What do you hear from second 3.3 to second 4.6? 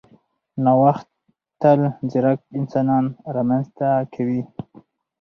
رامنځته کوي.